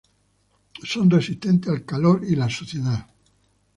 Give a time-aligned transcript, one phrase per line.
[0.83, 3.05] Son resistentes al calor y la suciedad.